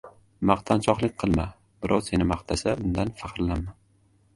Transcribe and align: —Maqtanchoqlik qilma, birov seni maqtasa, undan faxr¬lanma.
—Maqtanchoqlik 0.51 1.13
qilma, 1.25 1.47
birov 1.85 2.03
seni 2.11 2.31
maqtasa, 2.35 2.77
undan 2.87 3.17
faxr¬lanma. 3.23 3.81